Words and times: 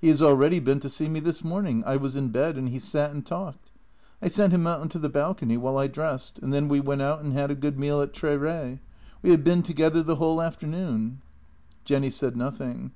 He 0.00 0.06
has 0.06 0.22
al 0.22 0.34
ready 0.36 0.60
been 0.60 0.78
to 0.78 0.88
see 0.88 1.08
me 1.08 1.18
this 1.18 1.42
morning; 1.42 1.82
I 1.84 1.96
was 1.96 2.14
in 2.14 2.28
bed, 2.28 2.56
and 2.56 2.68
he 2.68 2.78
sat 2.78 3.10
and 3.10 3.26
talked. 3.26 3.72
I 4.22 4.28
sent 4.28 4.52
him 4.54 4.68
out 4.68 4.80
on 4.80 4.88
to 4.90 5.00
the 5.00 5.08
balcony 5.08 5.56
while 5.56 5.78
I 5.78 5.88
dressed, 5.88 6.38
and 6.38 6.52
then 6.52 6.68
we 6.68 6.78
went 6.78 7.02
out 7.02 7.22
and 7.22 7.32
had 7.32 7.50
a 7.50 7.56
good 7.56 7.76
meal 7.76 8.00
at 8.00 8.14
Tre 8.14 8.36
Re. 8.36 8.78
We 9.20 9.30
have 9.30 9.42
been 9.42 9.64
together 9.64 10.00
the 10.04 10.14
whole 10.14 10.40
afternoon." 10.40 11.22
Jenny 11.84 12.10
said 12.10 12.36
nothing. 12.36 12.92